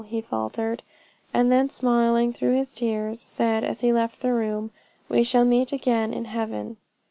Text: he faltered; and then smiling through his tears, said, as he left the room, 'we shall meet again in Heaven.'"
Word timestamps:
he 0.07 0.19
faltered; 0.19 0.81
and 1.31 1.51
then 1.51 1.69
smiling 1.69 2.33
through 2.33 2.57
his 2.57 2.73
tears, 2.73 3.21
said, 3.21 3.63
as 3.63 3.81
he 3.81 3.93
left 3.93 4.19
the 4.21 4.33
room, 4.33 4.71
'we 5.09 5.21
shall 5.23 5.45
meet 5.45 5.71
again 5.71 6.11
in 6.11 6.25
Heaven.'" 6.25 6.77